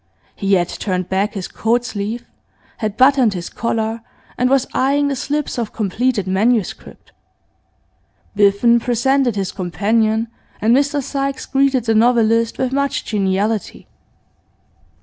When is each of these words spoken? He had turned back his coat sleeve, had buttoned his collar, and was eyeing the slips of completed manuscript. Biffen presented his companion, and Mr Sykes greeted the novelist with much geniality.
He 0.35 0.53
had 0.55 0.67
turned 0.67 1.09
back 1.09 1.35
his 1.35 1.47
coat 1.47 1.85
sleeve, 1.85 2.25
had 2.77 2.97
buttoned 2.97 3.35
his 3.35 3.49
collar, 3.51 4.01
and 4.35 4.49
was 4.49 4.65
eyeing 4.73 5.09
the 5.09 5.15
slips 5.15 5.59
of 5.59 5.73
completed 5.73 6.25
manuscript. 6.25 7.11
Biffen 8.35 8.79
presented 8.79 9.35
his 9.35 9.51
companion, 9.51 10.27
and 10.59 10.75
Mr 10.75 11.03
Sykes 11.03 11.45
greeted 11.45 11.85
the 11.85 11.93
novelist 11.93 12.57
with 12.57 12.73
much 12.73 13.05
geniality. 13.05 13.87